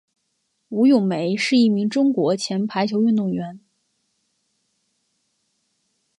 [0.69, 3.59] 吴咏梅是一名中国前排球运动员。